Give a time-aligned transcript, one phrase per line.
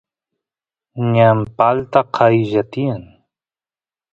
[1.13, 3.03] ñan palta qaylla tiyan